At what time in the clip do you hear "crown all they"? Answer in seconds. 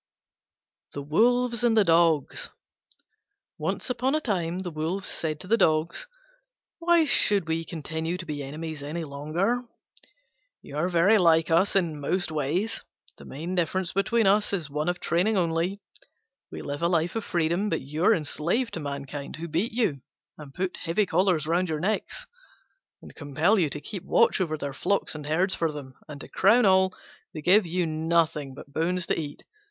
26.27-27.41